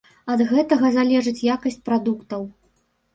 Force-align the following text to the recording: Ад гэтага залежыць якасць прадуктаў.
Ад 0.35 0.39
гэтага 0.51 0.89
залежыць 0.95 1.45
якасць 1.55 1.77
прадуктаў. 1.91 2.49